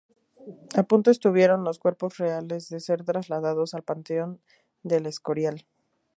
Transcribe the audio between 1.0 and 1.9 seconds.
estuvieron los